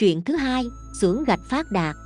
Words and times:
chuyện 0.00 0.22
thứ 0.22 0.36
hai, 0.36 0.70
xưởng 0.92 1.24
gạch 1.24 1.40
phát 1.48 1.72
đạt. 1.72 1.96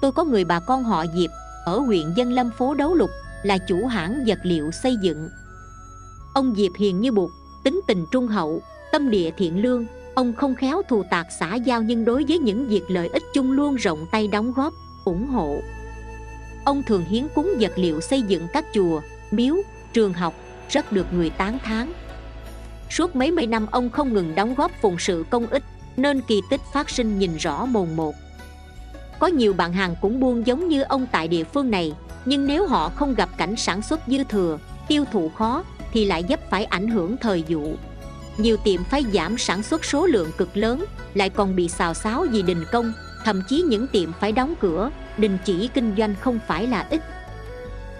Tôi 0.00 0.12
có 0.12 0.24
người 0.24 0.44
bà 0.44 0.60
con 0.60 0.84
họ 0.84 1.04
Diệp 1.14 1.30
Ở 1.64 1.78
huyện 1.78 2.12
Dân 2.16 2.32
Lâm 2.32 2.50
phố 2.58 2.74
Đấu 2.74 2.94
Lục 2.94 3.10
Là 3.42 3.58
chủ 3.58 3.86
hãng 3.86 4.24
vật 4.26 4.38
liệu 4.42 4.70
xây 4.70 4.96
dựng. 5.02 5.28
Ông 6.34 6.54
Diệp 6.56 6.72
hiền 6.78 7.00
như 7.00 7.12
bụt 7.12 7.30
Tính 7.64 7.80
tình 7.86 8.04
trung 8.12 8.28
hậu 8.28 8.62
Tâm 8.92 9.10
địa 9.10 9.30
thiện 9.36 9.62
lương. 9.62 9.86
Ông 10.14 10.32
không 10.32 10.54
khéo 10.54 10.82
thù 10.88 11.02
tạc 11.10 11.26
xã 11.40 11.54
giao 11.54 11.82
Nhưng 11.82 12.04
đối 12.04 12.24
với 12.28 12.38
những 12.38 12.68
việc 12.68 12.82
lợi 12.88 13.08
ích 13.08 13.22
chung 13.34 13.52
luôn 13.52 13.74
rộng 13.74 14.06
tay 14.10 14.28
đóng 14.28 14.52
góp, 14.52 14.72
ủng 15.04 15.26
hộ. 15.26 15.60
Ông 16.64 16.82
thường 16.82 17.04
hiến 17.04 17.26
cúng 17.34 17.52
vật 17.60 17.72
liệu 17.76 18.00
xây 18.00 18.22
dựng 18.22 18.46
các 18.52 18.64
chùa, 18.74 19.00
miếu, 19.30 19.56
trường 19.92 20.12
học 20.12 20.34
Rất 20.70 20.92
được 20.92 21.06
người 21.12 21.30
tán 21.30 21.58
thán. 21.64 21.92
Suốt 22.90 23.16
mấy 23.16 23.30
mươi 23.30 23.46
năm 23.46 23.66
ông 23.70 23.90
không 23.90 24.12
ngừng 24.12 24.34
đóng 24.34 24.54
góp 24.54 24.70
phụng 24.80 24.98
sự 24.98 25.24
công 25.30 25.46
ích. 25.46 25.62
Nên 25.96 26.20
kỳ 26.20 26.40
tích 26.50 26.60
phát 26.72 26.90
sinh 26.90 27.18
nhìn 27.18 27.36
rõ 27.36 27.66
mồn 27.66 27.96
một. 27.96 28.14
Có 29.18 29.26
nhiều 29.26 29.52
bạn 29.52 29.72
hàng 29.72 29.94
cũng 30.00 30.20
buôn 30.20 30.46
giống 30.46 30.68
như 30.68 30.82
ông 30.82 31.06
tại 31.12 31.28
địa 31.28 31.44
phương 31.44 31.70
này 31.70 31.94
Nhưng 32.24 32.46
nếu 32.46 32.66
họ 32.66 32.88
không 32.88 33.14
gặp 33.14 33.28
cảnh 33.36 33.56
sản 33.56 33.82
xuất 33.82 34.00
dư 34.06 34.24
thừa, 34.24 34.58
tiêu 34.88 35.04
thụ 35.12 35.28
khó 35.28 35.64
Thì 35.92 36.04
lại 36.04 36.24
dấp 36.28 36.50
phải 36.50 36.64
ảnh 36.64 36.88
hưởng 36.88 37.16
thời 37.16 37.44
vụ. 37.48 37.76
Nhiều 38.36 38.56
tiệm 38.56 38.84
phải 38.84 39.04
giảm 39.12 39.38
sản 39.38 39.62
xuất 39.62 39.84
số 39.84 40.06
lượng 40.06 40.30
cực 40.38 40.56
lớn 40.56 40.84
Lại 41.14 41.30
còn 41.30 41.56
bị 41.56 41.68
xào 41.68 41.94
xáo 41.94 42.26
vì 42.30 42.42
đình 42.42 42.64
công 42.72 42.92
Thậm 43.24 43.42
chí 43.48 43.62
những 43.62 43.86
tiệm 43.86 44.12
phải 44.12 44.32
đóng 44.32 44.54
cửa 44.60 44.90
Đình 45.18 45.38
chỉ 45.44 45.68
kinh 45.74 45.94
doanh 45.98 46.14
không 46.20 46.38
phải 46.48 46.66
là 46.66 46.86
ít. 46.90 47.00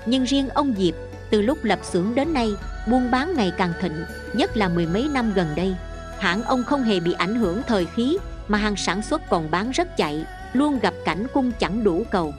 Nhưng 0.06 0.25
riêng 0.25 0.48
ông 0.48 0.75
Diệp 0.79 0.95
Từ 1.31 1.43
lúc 1.43 1.59
lập 1.62 1.79
xưởng 1.83 2.15
đến 2.15 2.33
nay 2.33 2.55
Buôn 2.91 3.11
bán 3.11 3.34
ngày 3.34 3.53
càng 3.59 3.73
thịnh 3.81 4.05
Nhất 4.34 4.56
là 4.56 4.69
mười 4.69 4.87
mấy 4.87 5.09
năm 5.09 5.33
gần 5.34 5.47
đây. 5.56 5.75
Hãng 6.23 6.43
ông 6.43 6.65
không 6.65 6.83
hề 6.83 7.01
bị 7.01 7.12
ảnh 7.12 7.35
hưởng 7.35 7.62
thời 7.67 7.87
khí, 7.87 8.19
Mà 8.49 8.59
hàng 8.59 8.77
sản 8.77 9.03
xuất 9.03 9.23
còn 9.31 9.51
bán 9.51 9.71
rất 9.71 9.97
chạy, 9.97 10.25
Luôn 10.53 10.79
gặp 10.79 10.95
cảnh 11.05 11.27
cung 11.35 11.53
chẳng 11.59 11.85
đủ 11.85 12.05
cầu. 12.11 12.35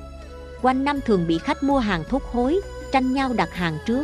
Quanh 0.62 0.84
năm 0.84 1.02
thường 1.02 1.28
bị 1.28 1.38
khách 1.38 1.64
mua 1.64 1.80
hàng 1.80 2.04
thúc 2.10 2.24
hối, 2.32 2.62
Tranh 2.92 3.14
nhau 3.14 3.34
đặt 3.34 3.54
hàng 3.54 3.78
trước. 3.86 4.04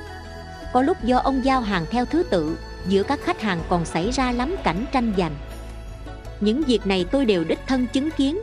Có 0.73 0.81
lúc 0.81 1.03
do 1.03 1.17
ông 1.17 1.45
giao 1.45 1.61
hàng 1.61 1.85
theo 1.91 2.05
thứ 2.05 2.23
tự, 2.23 2.57
Giữa 2.87 3.03
các 3.03 3.19
khách 3.23 3.41
hàng 3.41 3.59
còn 3.69 3.85
xảy 3.85 4.11
ra 4.11 4.31
lắm 4.31 4.55
cảnh 4.63 4.85
tranh 4.91 5.13
giành. 5.17 5.35
Những 6.39 6.63
việc 6.63 6.87
này 6.87 7.05
tôi 7.11 7.25
đều 7.25 7.43
đích 7.43 7.59
thân 7.67 7.87
chứng 7.87 8.11
kiến. 8.11 8.39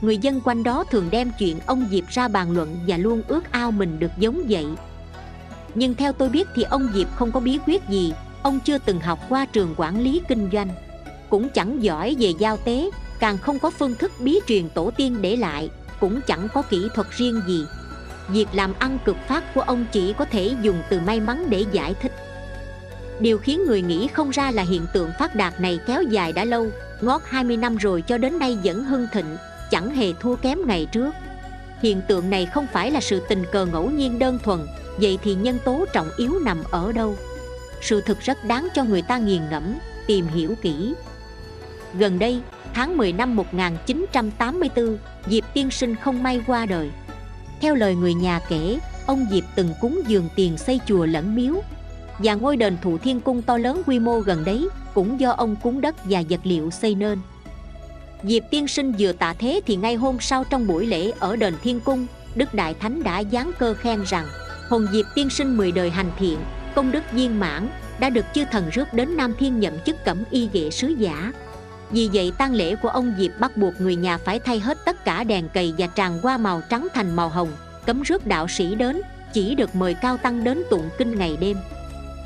Người 0.00 0.18
dân 0.18 0.40
quanh 0.40 0.62
đó 0.62 0.84
thường 0.90 1.08
đem 1.10 1.32
chuyện 1.38 1.58
ông 1.66 1.86
Diệp 1.90 2.04
ra 2.08 2.28
bàn 2.28 2.50
luận 2.50 2.78
Và 2.86 2.96
luôn 2.96 3.22
ước 3.28 3.52
ao 3.52 3.70
mình 3.70 3.98
được 3.98 4.12
giống 4.18 4.42
vậy. 4.48 4.66
Nhưng 5.74 5.94
theo 5.94 6.12
tôi 6.12 6.28
biết 6.28 6.48
thì 6.54 6.62
ông 6.62 6.88
Diệp 6.94 7.16
không 7.16 7.32
có 7.32 7.40
bí 7.40 7.58
quyết 7.66 7.88
gì. 7.88 8.12
Ông 8.42 8.60
chưa 8.60 8.78
từng 8.78 9.00
học 9.00 9.18
qua 9.28 9.46
trường 9.46 9.74
quản 9.76 10.00
lý 10.00 10.22
kinh 10.28 10.48
doanh, 10.52 10.68
Cũng 11.30 11.48
chẳng 11.48 11.82
giỏi 11.82 12.16
về 12.20 12.32
giao 12.38 12.56
tế, 12.56 12.90
Càng 13.20 13.38
không 13.38 13.58
có 13.58 13.70
phương 13.70 13.94
thức 13.94 14.12
bí 14.18 14.40
truyền 14.46 14.68
tổ 14.68 14.90
tiên 14.96 15.22
để 15.22 15.36
lại, 15.36 15.70
Cũng 16.00 16.20
chẳng 16.26 16.48
có 16.54 16.62
kỹ 16.62 16.88
thuật 16.94 17.06
riêng 17.10 17.40
gì. 17.46 17.64
Việc 18.28 18.48
làm 18.52 18.72
ăn 18.78 18.98
cực 19.04 19.16
phát 19.28 19.54
của 19.54 19.60
ông 19.60 19.84
chỉ 19.92 20.12
có 20.12 20.24
thể 20.24 20.54
dùng 20.62 20.82
từ 20.90 21.00
may 21.00 21.20
mắn 21.20 21.46
để 21.50 21.64
giải 21.72 21.94
thích. 21.94 22.12
Điều 23.20 23.38
khiến 23.38 23.64
người 23.66 23.82
nghĩ 23.82 24.08
không 24.08 24.30
ra 24.30 24.50
là 24.50 24.62
hiện 24.62 24.86
tượng 24.94 25.10
phát 25.18 25.34
đạt 25.34 25.60
này 25.60 25.78
kéo 25.86 26.02
dài 26.02 26.32
đã 26.32 26.44
lâu, 26.44 26.66
Ngót 27.00 27.22
20 27.24 27.56
năm 27.56 27.76
rồi 27.76 28.02
cho 28.02 28.18
đến 28.18 28.38
nay 28.38 28.58
vẫn 28.64 28.84
hưng 28.84 29.06
thịnh, 29.12 29.36
Chẳng 29.70 29.90
hề 29.94 30.12
thua 30.20 30.36
kém 30.36 30.58
ngày 30.66 30.86
trước. 30.92 31.10
Hiện 31.82 32.02
tượng 32.08 32.30
này 32.30 32.46
không 32.46 32.66
phải 32.72 32.90
là 32.90 33.00
sự 33.00 33.22
tình 33.28 33.44
cờ 33.52 33.66
ngẫu 33.66 33.90
nhiên 33.90 34.18
đơn 34.18 34.38
thuần, 34.44 34.66
Vậy 35.00 35.18
thì 35.22 35.34
nhân 35.34 35.58
tố 35.64 35.84
trọng 35.92 36.10
yếu 36.16 36.38
nằm 36.44 36.62
ở 36.70 36.92
đâu? 36.92 37.16
Sự 37.80 38.00
thực 38.00 38.20
rất 38.20 38.44
đáng 38.44 38.68
cho 38.74 38.84
người 38.84 39.02
ta 39.02 39.18
nghiền 39.18 39.42
ngẫm, 39.50 39.74
tìm 40.06 40.26
hiểu 40.26 40.54
kỹ. 40.62 40.94
Gần 41.94 42.18
đây, 42.18 42.40
tháng 42.74 42.96
10 42.96 43.12
năm 43.12 43.36
1984, 43.36 44.98
Diệp 45.26 45.44
Tiên 45.54 45.70
Sinh 45.70 45.96
không 45.96 46.22
may 46.22 46.42
qua 46.46 46.66
đời. 46.66 46.90
Theo 47.60 47.74
lời 47.74 47.94
người 47.94 48.14
nhà 48.14 48.40
kể, 48.48 48.78
ông 49.06 49.26
Diệp 49.30 49.44
từng 49.54 49.70
cúng 49.80 50.00
dường 50.06 50.28
tiền 50.36 50.58
xây 50.58 50.80
chùa 50.86 51.06
lẫn 51.06 51.34
miếu. 51.34 51.54
Và 52.18 52.34
ngôi 52.34 52.56
đền 52.56 52.76
Thụ 52.82 52.98
Thiên 52.98 53.20
Cung 53.20 53.42
to 53.42 53.58
lớn 53.58 53.82
quy 53.86 53.98
mô 53.98 54.20
gần 54.20 54.44
đấy 54.44 54.68
cũng 54.94 55.20
do 55.20 55.30
ông 55.30 55.56
cúng 55.62 55.80
đất 55.80 55.94
và 56.04 56.22
vật 56.30 56.40
liệu 56.44 56.70
xây 56.70 56.94
nên. 56.94 57.18
Diệp 58.22 58.42
Tiên 58.50 58.68
Sinh 58.68 58.92
vừa 58.98 59.12
tạ 59.12 59.34
thế 59.38 59.60
thì 59.66 59.76
ngay 59.76 59.94
hôm 59.94 60.20
sau 60.20 60.44
trong 60.44 60.66
buổi 60.66 60.86
lễ 60.86 61.12
ở 61.18 61.36
đền 61.36 61.54
Thiên 61.62 61.80
Cung 61.80 62.06
Đức 62.34 62.54
Đại 62.54 62.74
Thánh 62.74 63.02
đã 63.02 63.22
giáng 63.32 63.50
cơ 63.58 63.74
khen 63.74 64.02
rằng 64.06 64.26
Hồn 64.68 64.86
Diệp 64.92 65.06
Tiên 65.14 65.30
Sinh 65.30 65.56
10 65.56 65.72
đời 65.72 65.90
hành 65.90 66.10
thiện 66.18 66.38
công 66.74 66.92
đức 66.92 67.12
viên 67.12 67.40
mãn 67.40 67.68
đã 67.98 68.10
được 68.10 68.24
chư 68.34 68.44
thần 68.44 68.70
rước 68.70 68.94
đến 68.94 69.16
Nam 69.16 69.34
Thiên 69.38 69.60
nhậm 69.60 69.78
chức 69.86 70.04
cẩm 70.04 70.24
y 70.30 70.48
ghệ 70.52 70.70
sứ 70.70 70.88
giả. 70.88 71.32
Vì 71.90 72.10
vậy 72.12 72.32
tang 72.38 72.54
lễ 72.54 72.76
của 72.76 72.88
ông 72.88 73.14
Diệp 73.18 73.30
bắt 73.40 73.56
buộc 73.56 73.80
người 73.80 73.96
nhà 73.96 74.18
phải 74.18 74.40
thay 74.40 74.60
hết 74.60 74.78
tất 74.84 75.04
cả 75.04 75.24
đèn 75.24 75.48
cầy 75.48 75.74
và 75.78 75.86
tràn 75.86 76.18
qua 76.22 76.36
màu 76.36 76.62
trắng 76.70 76.88
thành 76.94 77.16
màu 77.16 77.28
hồng, 77.28 77.52
cấm 77.86 78.02
rước 78.02 78.26
đạo 78.26 78.48
sĩ 78.48 78.74
đến, 78.74 79.00
chỉ 79.32 79.54
được 79.54 79.74
mời 79.74 79.94
cao 79.94 80.16
tăng 80.16 80.44
đến 80.44 80.62
tụng 80.70 80.88
kinh 80.98 81.18
ngày 81.18 81.36
đêm. 81.40 81.56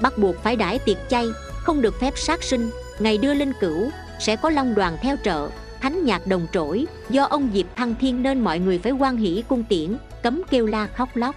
Bắt 0.02 0.18
buộc 0.18 0.42
phải 0.42 0.56
đãi 0.56 0.78
tiệc 0.78 0.96
chay, 1.08 1.26
không 1.56 1.82
được 1.82 2.00
phép 2.00 2.12
sát 2.16 2.42
sinh, 2.42 2.70
ngày 2.98 3.18
đưa 3.18 3.34
linh 3.34 3.52
cửu, 3.60 3.90
sẽ 4.20 4.36
có 4.36 4.50
long 4.50 4.74
đoàn 4.74 4.96
theo 5.02 5.16
trợ, 5.24 5.48
thánh 5.80 6.04
nhạc 6.04 6.26
đồng 6.26 6.46
trỗi, 6.52 6.86
do 7.10 7.24
ông 7.24 7.50
Diệp 7.54 7.66
thăng 7.76 7.94
thiên 8.00 8.22
nên 8.22 8.40
mọi 8.40 8.58
người 8.58 8.78
phải 8.78 8.92
quan 8.92 9.16
hỷ 9.16 9.44
cung 9.48 9.64
tiễn, 9.64 9.96
cấm 10.22 10.42
kêu 10.50 10.66
la 10.66 10.86
khóc 10.86 11.08
lóc. 11.14 11.34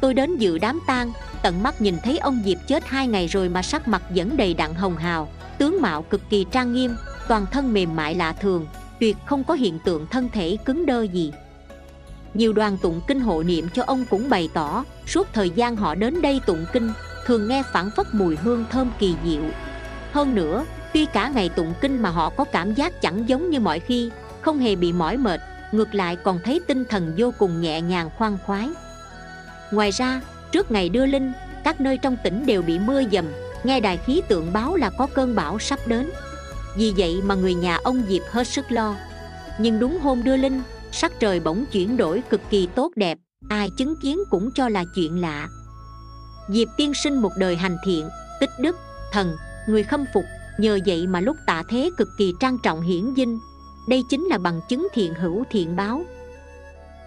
Tôi 0.00 0.14
đến 0.14 0.36
dự 0.36 0.58
đám 0.58 0.80
tang, 0.86 1.12
tận 1.42 1.62
mắt 1.62 1.80
nhìn 1.80 1.96
thấy 2.04 2.18
ông 2.18 2.42
Diệp 2.44 2.58
chết 2.66 2.86
hai 2.86 3.08
ngày 3.08 3.26
rồi 3.26 3.48
mà 3.48 3.62
sắc 3.62 3.88
mặt 3.88 4.02
vẫn 4.10 4.36
đầy 4.36 4.54
đặn 4.54 4.74
hồng 4.74 4.96
hào. 4.96 5.28
Tướng 5.58 5.82
mạo 5.82 6.02
cực 6.02 6.20
kỳ 6.30 6.46
trang 6.50 6.72
nghiêm, 6.72 6.96
toàn 7.28 7.46
thân 7.52 7.72
mềm 7.72 7.96
mại 7.96 8.14
lạ 8.14 8.32
thường, 8.32 8.66
tuyệt 9.00 9.16
không 9.26 9.44
có 9.44 9.54
hiện 9.54 9.78
tượng 9.84 10.06
thân 10.06 10.28
thể 10.32 10.56
cứng 10.64 10.86
đơ 10.86 11.02
gì. 11.02 11.32
Nhiều 12.34 12.52
đoàn 12.52 12.78
tụng 12.78 13.00
kinh 13.08 13.20
hộ 13.20 13.42
niệm 13.42 13.68
cho 13.74 13.82
ông 13.86 14.04
cũng 14.10 14.30
bày 14.30 14.48
tỏ, 14.54 14.84
suốt 15.06 15.28
thời 15.32 15.50
gian 15.50 15.76
họ 15.76 15.94
đến 15.94 16.22
đây 16.22 16.40
tụng 16.46 16.64
kinh, 16.72 16.92
thường 17.26 17.48
nghe 17.48 17.62
phản 17.72 17.90
phất 17.96 18.14
mùi 18.14 18.36
hương 18.36 18.64
thơm 18.70 18.90
kỳ 18.98 19.14
diệu. 19.24 19.42
Hơn 20.12 20.34
nữa, 20.34 20.64
tuy 20.92 21.06
cả 21.06 21.28
ngày 21.28 21.48
tụng 21.48 21.74
kinh 21.80 22.02
mà 22.02 22.10
họ 22.10 22.30
có 22.30 22.44
cảm 22.44 22.74
giác 22.74 23.02
chẳng 23.02 23.28
giống 23.28 23.50
như 23.50 23.60
mọi 23.60 23.80
khi, 23.80 24.10
không 24.40 24.58
hề 24.58 24.76
bị 24.76 24.92
mỏi 24.92 25.16
mệt, 25.16 25.40
ngược 25.72 25.94
lại 25.94 26.16
còn 26.16 26.40
thấy 26.44 26.60
tinh 26.66 26.84
thần 26.84 27.14
vô 27.16 27.32
cùng 27.38 27.60
nhẹ 27.60 27.80
nhàng 27.80 28.10
khoan 28.18 28.38
khoái 28.46 28.68
ngoài 29.70 29.90
ra 29.90 30.20
Trước 30.52 30.70
ngày 30.70 30.88
đưa 30.88 31.06
linh, 31.06 31.32
các 31.64 31.80
nơi 31.80 31.98
trong 31.98 32.16
tỉnh 32.24 32.46
đều 32.46 32.62
bị 32.62 32.78
mưa 32.78 33.02
dầm 33.12 33.24
Nghe 33.64 33.80
đài 33.80 33.96
khí 33.96 34.22
tượng 34.28 34.52
báo 34.52 34.76
là 34.76 34.90
có 34.90 35.06
cơn 35.14 35.34
bão 35.34 35.58
sắp 35.58 35.78
đến. 35.86 36.10
Vì 36.76 36.94
vậy 36.96 37.20
mà 37.24 37.34
người 37.34 37.54
nhà 37.54 37.78
ông 37.84 38.02
Diệp 38.08 38.22
hết 38.30 38.46
sức 38.46 38.72
lo. 38.72 38.96
Nhưng 39.60 39.78
đúng 39.78 39.98
hôm 39.98 40.24
đưa 40.24 40.36
linh, 40.36 40.62
sắc 40.92 41.12
trời 41.20 41.40
bỗng 41.40 41.64
chuyển 41.72 41.96
đổi 41.96 42.22
cực 42.30 42.40
kỳ 42.50 42.68
tốt 42.74 42.92
đẹp 42.96 43.18
Ai 43.48 43.70
chứng 43.78 43.94
kiến 43.96 44.18
cũng 44.30 44.50
cho 44.54 44.68
là 44.68 44.84
chuyện 44.94 45.20
lạ. 45.20 45.48
Diệp 46.48 46.68
tiên 46.76 46.94
sinh 46.94 47.14
một 47.22 47.32
đời 47.38 47.56
hành 47.56 47.76
thiện, 47.84 48.08
tích 48.40 48.50
đức, 48.58 48.76
thần, 49.12 49.36
người 49.68 49.82
khâm 49.82 50.04
phục 50.14 50.24
Nhờ 50.58 50.78
vậy 50.86 51.06
mà 51.06 51.20
lúc 51.20 51.36
tạ 51.46 51.62
thế 51.68 51.90
cực 51.96 52.08
kỳ 52.18 52.34
trang 52.40 52.58
trọng 52.58 52.80
hiển 52.80 53.14
dinh. 53.16 53.38
Đây 53.88 54.04
chính 54.08 54.24
là 54.24 54.38
bằng 54.38 54.60
chứng 54.68 54.88
thiện 54.94 55.14
hữu 55.14 55.44
thiện 55.50 55.76
báo. 55.76 56.04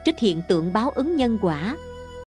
Trích 0.05 0.19
hiện 0.19 0.41
tượng 0.49 0.73
báo 0.73 0.89
ứng 0.89 1.15
nhân 1.15 1.37
quả. 1.41 1.75